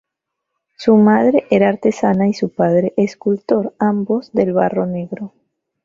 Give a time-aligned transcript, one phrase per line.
[0.77, 5.31] Su madre era artesana y su padre escultor, ambos del barro negro.